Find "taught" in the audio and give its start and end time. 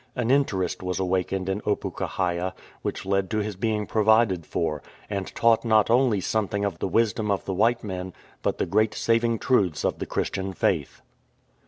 5.35-5.63